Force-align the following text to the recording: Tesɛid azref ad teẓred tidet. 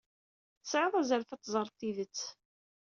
Tesɛid 0.61 0.93
azref 1.01 1.29
ad 1.31 1.41
teẓred 1.41 1.73
tidet. 1.79 2.19